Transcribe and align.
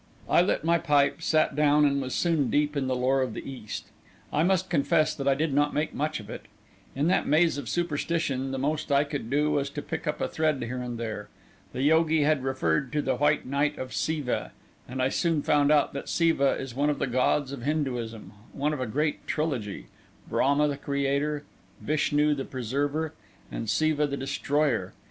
I 0.27 0.41
lit 0.41 0.63
my 0.63 0.79
pipe, 0.79 1.21
sat 1.21 1.55
down, 1.55 1.85
and 1.85 2.01
was 2.01 2.15
soon 2.15 2.49
deep 2.49 2.75
in 2.75 2.87
the 2.87 2.95
lore 2.95 3.21
of 3.21 3.35
the 3.35 3.47
East. 3.47 3.85
I 4.33 4.41
must 4.41 4.67
confess 4.67 5.13
that 5.13 5.27
I 5.27 5.35
did 5.35 5.53
not 5.53 5.75
make 5.75 5.93
much 5.93 6.19
of 6.19 6.27
it. 6.27 6.47
In 6.95 7.05
that 7.09 7.27
maze 7.27 7.55
of 7.59 7.69
superstition, 7.69 8.49
the 8.49 8.57
most 8.57 8.91
I 8.91 9.03
could 9.03 9.29
do 9.29 9.51
was 9.51 9.69
to 9.69 9.81
pick 9.83 10.07
up 10.07 10.19
a 10.19 10.27
thread 10.27 10.63
here 10.63 10.81
and 10.81 10.97
there. 10.97 11.29
The 11.71 11.83
yogi 11.83 12.23
had 12.23 12.43
referred 12.43 12.91
to 12.93 13.03
the 13.03 13.17
White 13.17 13.45
Night 13.45 13.77
of 13.77 13.93
Siva, 13.93 14.53
and 14.87 15.03
I 15.03 15.09
soon 15.09 15.43
found 15.43 15.71
out 15.71 15.93
that 15.93 16.09
Siva 16.09 16.53
is 16.53 16.73
one 16.73 16.89
of 16.89 16.97
the 16.97 17.05
gods 17.05 17.51
of 17.51 17.61
Hinduism 17.61 18.33
one 18.53 18.73
of 18.73 18.81
a 18.81 18.87
great 18.87 19.27
trilogy: 19.27 19.85
Brahma 20.27 20.67
the 20.67 20.77
creator, 20.77 21.43
Vishnu 21.79 22.33
the 22.33 22.43
preserver, 22.43 23.13
and 23.51 23.69
Siva 23.69 24.07
the 24.07 24.17
destroyer. 24.17 24.93